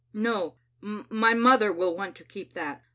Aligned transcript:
No, 0.15 0.55
my 0.81 1.35
mother 1.35 1.71
will 1.71 1.95
want 1.95 2.15
to 2.15 2.23
keep 2.23 2.53
that. 2.55 2.81